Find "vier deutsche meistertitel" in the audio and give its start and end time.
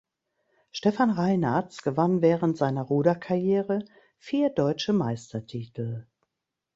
4.17-6.07